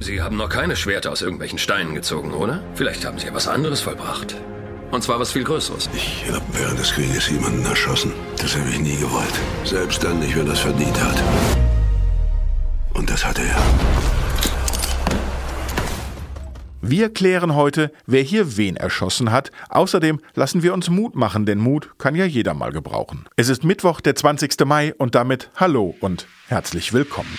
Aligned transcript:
Sie 0.00 0.20
haben 0.20 0.36
noch 0.36 0.48
keine 0.48 0.76
Schwerter 0.76 1.12
aus 1.12 1.22
irgendwelchen 1.22 1.58
Steinen 1.58 1.94
gezogen, 1.94 2.32
oder? 2.32 2.62
Vielleicht 2.74 3.04
haben 3.06 3.18
Sie 3.18 3.26
ja 3.26 3.34
was 3.34 3.48
anderes 3.48 3.80
vollbracht. 3.80 4.34
Und 4.90 5.02
zwar 5.02 5.18
was 5.18 5.32
viel 5.32 5.44
Größeres. 5.44 5.88
Ich 5.94 6.24
habe 6.30 6.44
während 6.52 6.78
des 6.78 6.92
Krieges 6.92 7.28
jemanden 7.30 7.64
erschossen. 7.64 8.12
Das 8.38 8.56
habe 8.56 8.68
ich 8.70 8.80
nie 8.80 8.96
gewollt. 8.96 9.32
Selbst 9.64 10.04
dann 10.04 10.20
nicht, 10.20 10.36
wenn 10.36 10.46
er 10.46 10.52
es 10.52 10.60
verdient 10.60 11.02
hat. 11.02 11.22
Und 12.92 13.08
das 13.08 13.24
hatte 13.24 13.42
er. 13.42 13.56
Wir 16.82 17.12
klären 17.12 17.54
heute, 17.54 17.90
wer 18.06 18.20
hier 18.20 18.58
wen 18.58 18.76
erschossen 18.76 19.32
hat. 19.32 19.50
Außerdem 19.70 20.20
lassen 20.34 20.62
wir 20.62 20.74
uns 20.74 20.90
Mut 20.90 21.16
machen, 21.16 21.46
denn 21.46 21.58
Mut 21.58 21.94
kann 21.98 22.14
ja 22.14 22.26
jeder 22.26 22.52
mal 22.52 22.72
gebrauchen. 22.72 23.24
Es 23.36 23.48
ist 23.48 23.64
Mittwoch, 23.64 24.02
der 24.02 24.14
20. 24.14 24.64
Mai 24.66 24.92
und 24.98 25.14
damit 25.14 25.50
Hallo 25.56 25.94
und 26.00 26.26
herzlich 26.48 26.92
willkommen. 26.92 27.38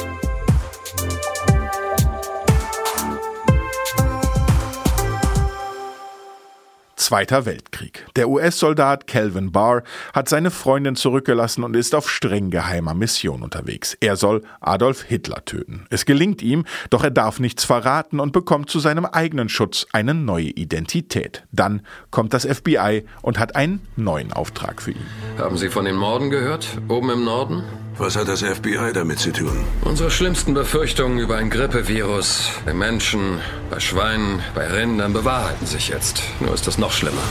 Zweiter 7.11 7.45
Weltkrieg. 7.45 8.05
Der 8.15 8.29
US-Soldat 8.29 9.05
Calvin 9.05 9.51
Barr 9.51 9.83
hat 10.13 10.29
seine 10.29 10.49
Freundin 10.49 10.95
zurückgelassen 10.95 11.65
und 11.65 11.75
ist 11.75 11.93
auf 11.93 12.09
streng 12.09 12.51
geheimer 12.51 12.93
Mission 12.93 13.43
unterwegs. 13.43 13.97
Er 13.99 14.15
soll 14.15 14.43
Adolf 14.61 15.03
Hitler 15.03 15.43
töten. 15.43 15.87
Es 15.89 16.05
gelingt 16.05 16.41
ihm, 16.41 16.63
doch 16.89 17.03
er 17.03 17.11
darf 17.11 17.41
nichts 17.41 17.65
verraten 17.65 18.21
und 18.21 18.31
bekommt 18.31 18.69
zu 18.69 18.79
seinem 18.79 19.03
eigenen 19.03 19.49
Schutz 19.49 19.87
eine 19.91 20.13
neue 20.13 20.51
Identität. 20.51 21.43
Dann 21.51 21.81
kommt 22.11 22.33
das 22.33 22.45
FBI 22.45 23.03
und 23.21 23.39
hat 23.39 23.57
einen 23.57 23.85
neuen 23.97 24.31
Auftrag 24.31 24.81
für 24.81 24.91
ihn. 24.91 25.05
Haben 25.37 25.57
Sie 25.57 25.67
von 25.67 25.83
den 25.83 25.97
Morden 25.97 26.29
gehört? 26.29 26.77
Oben 26.87 27.09
im 27.09 27.25
Norden? 27.25 27.61
Was 28.01 28.15
hat 28.15 28.29
das 28.29 28.41
FBI 28.41 28.93
damit 28.95 29.19
zu 29.19 29.31
tun? 29.31 29.63
Unsere 29.83 30.09
schlimmsten 30.09 30.55
Befürchtungen 30.55 31.19
über 31.19 31.37
ein 31.37 31.51
Grippevirus 31.51 32.49
bei 32.65 32.73
Menschen, 32.73 33.37
bei 33.69 33.79
Schweinen, 33.79 34.39
bei 34.55 34.65
Rindern 34.65 35.13
bewahrheiten 35.13 35.67
sich 35.67 35.89
jetzt. 35.89 36.23
Nur 36.39 36.51
ist 36.51 36.65
das 36.65 36.79
noch 36.79 36.91
schlimmer. 36.91 37.21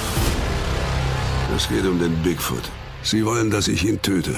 Es 1.57 1.69
geht 1.69 1.85
um 1.87 1.99
den 1.99 2.15
Bigfoot. 2.23 2.71
Sie 3.03 3.27
wollen, 3.27 3.51
dass 3.51 3.67
ich 3.67 3.85
ihn 3.85 4.01
töte. 4.01 4.37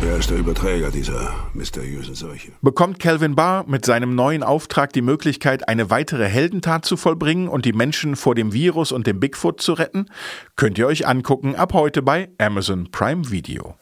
Wer 0.00 0.16
ist 0.16 0.30
der 0.30 0.38
Überträger 0.38 0.90
dieser 0.90 1.34
mysteriösen 1.52 2.14
Seuche? 2.14 2.52
Bekommt 2.62 2.98
Calvin 2.98 3.34
Barr 3.34 3.66
mit 3.68 3.84
seinem 3.84 4.14
neuen 4.14 4.42
Auftrag 4.42 4.94
die 4.94 5.02
Möglichkeit, 5.02 5.68
eine 5.68 5.90
weitere 5.90 6.28
Heldentat 6.30 6.86
zu 6.86 6.96
vollbringen 6.96 7.46
und 7.46 7.66
die 7.66 7.74
Menschen 7.74 8.16
vor 8.16 8.34
dem 8.34 8.54
Virus 8.54 8.90
und 8.90 9.06
dem 9.06 9.20
Bigfoot 9.20 9.60
zu 9.60 9.74
retten? 9.74 10.06
Könnt 10.56 10.78
ihr 10.78 10.86
euch 10.86 11.06
angucken 11.06 11.56
ab 11.56 11.74
heute 11.74 12.00
bei 12.00 12.30
Amazon 12.38 12.90
Prime 12.90 13.30
Video. 13.30 13.74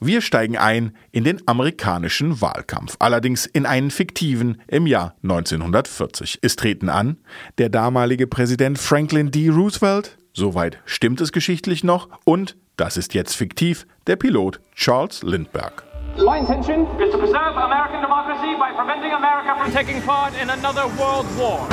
Wir 0.00 0.20
steigen 0.20 0.56
ein 0.56 0.92
in 1.10 1.24
den 1.24 1.42
amerikanischen 1.46 2.40
Wahlkampf, 2.40 2.94
allerdings 3.00 3.46
in 3.46 3.66
einen 3.66 3.90
fiktiven 3.90 4.62
im 4.68 4.86
Jahr 4.86 5.16
1940. 5.24 6.38
Es 6.40 6.54
treten 6.54 6.88
an 6.88 7.16
der 7.58 7.68
damalige 7.68 8.28
Präsident 8.28 8.78
Franklin 8.78 9.32
D. 9.32 9.48
Roosevelt, 9.48 10.16
soweit 10.32 10.78
stimmt 10.84 11.20
es 11.20 11.32
geschichtlich 11.32 11.82
noch, 11.82 12.08
und, 12.24 12.56
das 12.76 12.96
ist 12.96 13.12
jetzt 13.12 13.34
fiktiv, 13.34 13.88
der 14.06 14.14
Pilot 14.14 14.60
Charles 14.72 15.24
Lindbergh. 15.24 15.82
My 16.16 16.38
intention 16.38 16.86
is 17.00 17.10
to 17.10 17.18
preserve 17.18 17.56
American 17.56 18.00
democracy 18.00 18.54
by 18.56 18.72
preventing 18.76 19.12
America 19.12 19.56
from 19.56 19.72
taking 19.72 20.00
part 20.02 20.32
in 20.40 20.48
another 20.48 20.86
world 20.96 21.26
war. 21.36 21.68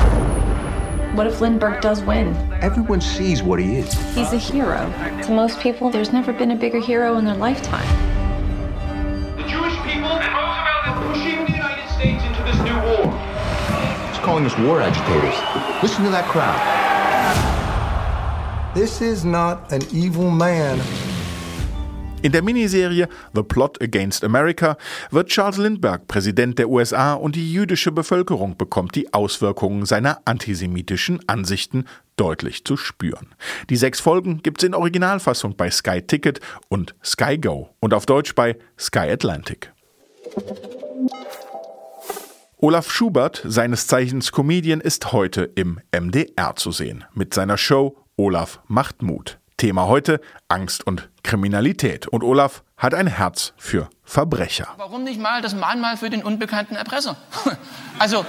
What 1.15 1.27
if 1.27 1.41
Lindbergh 1.41 1.79
does 1.79 2.03
win? 2.03 2.35
Everyone 2.61 3.01
sees 3.01 3.43
what 3.43 3.59
he 3.59 3.77
is. 3.77 3.93
He's 4.15 4.33
a 4.33 4.37
hero. 4.37 4.91
To 5.23 5.31
most 5.31 5.59
people, 5.59 5.91
there's 5.91 6.11
never 6.11 6.33
been 6.33 6.51
a 6.51 6.55
bigger 6.55 6.79
hero 6.79 7.17
in 7.17 7.25
their 7.25 7.35
lifetime. 7.35 8.14
Calling 14.35 14.45
us 14.45 14.57
war 14.59 14.81
agitators. 14.81 15.35
Listen 15.81 16.03
to 16.03 16.11
that 16.11 16.25
crowd. 16.25 16.59
This 18.75 19.01
is 19.01 19.23
not 19.23 19.71
an 19.71 19.81
evil 19.93 20.29
man. 20.29 20.81
In 22.21 22.31
der 22.31 22.41
Miniserie 22.41 23.07
The 23.33 23.43
Plot 23.43 23.81
Against 23.81 24.23
America 24.23 24.77
wird 25.11 25.29
Charles 25.29 25.57
Lindbergh 25.57 26.05
Präsident 26.07 26.59
der 26.59 26.69
USA 26.69 27.13
und 27.13 27.35
die 27.35 27.53
jüdische 27.53 27.91
Bevölkerung 27.91 28.57
bekommt 28.57 28.95
die 28.95 29.13
Auswirkungen 29.13 29.85
seiner 29.85 30.19
antisemitischen 30.25 31.21
Ansichten 31.27 31.85
deutlich 32.17 32.65
zu 32.65 32.75
spüren. 32.75 33.35
Die 33.69 33.77
sechs 33.77 34.01
Folgen 34.01 34.41
gibt's 34.41 34.63
in 34.63 34.73
Originalfassung 34.73 35.55
bei 35.55 35.69
Sky 35.69 36.01
Ticket 36.01 36.41
und 36.67 36.95
Sky 37.05 37.37
Go 37.37 37.69
und 37.79 37.93
auf 37.93 38.05
Deutsch 38.05 38.33
bei 38.33 38.57
Sky 38.77 39.11
Atlantic. 39.11 39.71
Olaf 42.65 42.89
Schubert, 42.91 43.43
seines 43.45 43.85
Zeichens 43.85 44.31
Comedian, 44.31 44.81
ist 44.81 45.11
heute 45.11 45.43
im 45.43 45.79
MDR 45.95 46.55
zu 46.55 46.71
sehen 46.71 47.03
mit 47.13 47.31
seiner 47.31 47.59
Show 47.59 47.95
Olaf 48.17 48.59
macht 48.65 49.03
Mut. 49.03 49.37
Thema 49.55 49.85
heute 49.85 50.19
Angst 50.47 50.87
und 50.87 51.07
Kriminalität. 51.21 52.07
Und 52.07 52.23
Olaf 52.23 52.63
hat 52.75 52.95
ein 52.95 53.05
Herz 53.05 53.53
für 53.55 53.87
Verbrecher. 54.03 54.67
Warum 54.77 55.03
nicht 55.03 55.19
mal 55.19 55.43
das 55.43 55.53
Mahnmal 55.53 55.95
für 55.97 56.09
den 56.09 56.23
unbekannten 56.23 56.75
Erpresser? 56.75 57.17
Also, 57.99 58.25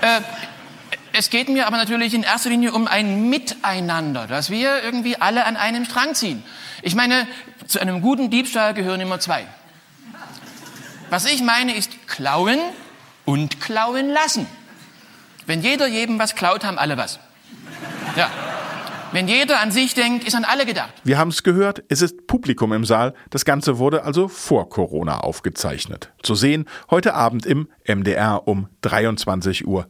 äh, 0.00 0.22
es 1.12 1.28
geht 1.28 1.50
mir 1.50 1.66
aber 1.66 1.76
natürlich 1.76 2.14
in 2.14 2.22
erster 2.22 2.48
Linie 2.48 2.72
um 2.72 2.86
ein 2.86 3.28
Miteinander, 3.28 4.26
dass 4.26 4.48
wir 4.48 4.82
irgendwie 4.82 5.16
alle 5.16 5.44
an 5.44 5.58
einem 5.58 5.84
Strang 5.84 6.14
ziehen. 6.14 6.42
Ich 6.80 6.94
meine, 6.94 7.28
zu 7.66 7.78
einem 7.78 8.00
guten 8.00 8.30
Diebstahl 8.30 8.72
gehören 8.72 9.02
immer 9.02 9.20
zwei. 9.20 9.46
Was 11.10 11.26
ich 11.26 11.42
meine, 11.42 11.76
ist 11.76 12.08
klauen 12.08 12.58
und 13.26 13.60
klauen 13.60 14.08
lassen. 14.08 14.46
Wenn 15.44 15.60
jeder 15.60 15.86
jedem 15.86 16.18
was 16.18 16.34
klaut, 16.34 16.64
haben 16.64 16.78
alle 16.78 16.96
was. 16.96 17.20
Ja. 18.16 18.30
Wenn 19.12 19.28
jeder 19.28 19.60
an 19.60 19.70
sich 19.70 19.94
denkt, 19.94 20.26
ist 20.26 20.34
an 20.34 20.44
alle 20.44 20.66
gedacht. 20.66 20.92
Wir 21.04 21.16
haben 21.16 21.28
es 21.28 21.42
gehört, 21.42 21.84
es 21.88 22.02
ist 22.02 22.26
Publikum 22.26 22.72
im 22.72 22.84
Saal. 22.84 23.14
Das 23.30 23.44
Ganze 23.44 23.78
wurde 23.78 24.02
also 24.02 24.26
vor 24.26 24.68
Corona 24.68 25.20
aufgezeichnet. 25.20 26.12
Zu 26.22 26.34
sehen 26.34 26.66
heute 26.90 27.14
Abend 27.14 27.46
im 27.46 27.68
MDR 27.86 28.48
um 28.48 28.68
23.35 28.82 29.64
Uhr. 29.66 29.86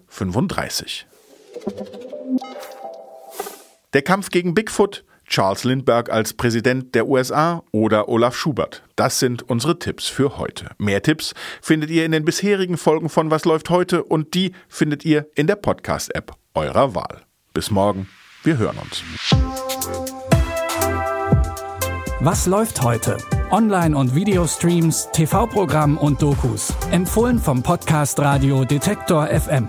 Der 3.94 4.02
Kampf 4.02 4.30
gegen 4.30 4.52
Bigfoot, 4.54 5.04
Charles 5.26 5.64
Lindbergh 5.64 6.10
als 6.10 6.34
Präsident 6.34 6.94
der 6.94 7.06
USA 7.06 7.62
oder 7.72 8.08
Olaf 8.08 8.36
Schubert. 8.36 8.82
Das 8.96 9.18
sind 9.18 9.42
unsere 9.48 9.78
Tipps 9.78 10.08
für 10.08 10.38
heute. 10.38 10.70
Mehr 10.78 11.02
Tipps 11.02 11.34
findet 11.60 11.90
ihr 11.90 12.04
in 12.04 12.12
den 12.12 12.24
bisherigen 12.24 12.76
Folgen 12.76 13.08
von 13.08 13.30
Was 13.30 13.44
läuft 13.44 13.70
heute 13.70 14.04
und 14.04 14.34
die 14.34 14.52
findet 14.68 15.04
ihr 15.04 15.26
in 15.34 15.46
der 15.46 15.56
Podcast-App 15.56 16.32
eurer 16.54 16.94
Wahl. 16.94 17.22
Bis 17.52 17.70
morgen. 17.70 18.08
Wir 18.42 18.58
hören 18.58 18.78
uns. 18.78 19.02
Was 22.20 22.46
läuft 22.46 22.82
heute? 22.82 23.18
Online- 23.50 23.96
und 23.96 24.14
Videostreams, 24.14 25.10
TV-Programm 25.12 25.98
und 25.98 26.22
Dokus. 26.22 26.72
Empfohlen 26.90 27.38
vom 27.38 27.62
Podcast 27.62 28.18
Radio 28.18 28.64
Detektor 28.64 29.26
FM. 29.26 29.68